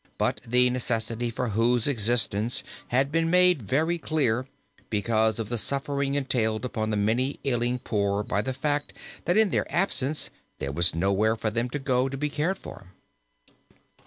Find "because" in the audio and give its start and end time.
4.89-5.37